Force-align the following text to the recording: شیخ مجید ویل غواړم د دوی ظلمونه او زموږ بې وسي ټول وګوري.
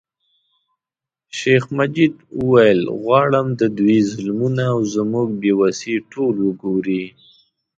شیخ 1.37 1.63
مجید 1.77 2.13
ویل 2.49 2.81
غواړم 3.01 3.47
د 3.59 3.61
دوی 3.77 3.99
ظلمونه 4.11 4.63
او 4.73 4.79
زموږ 4.95 5.27
بې 5.41 5.51
وسي 5.59 5.95
ټول 6.11 6.35
وګوري. 6.45 7.03